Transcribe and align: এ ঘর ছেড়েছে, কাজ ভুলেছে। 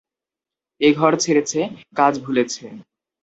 এ 0.81 0.89
ঘর 0.93 1.13
ছেড়েছে, 1.15 1.59
কাজ 1.95 2.13
ভুলেছে। 2.25 2.65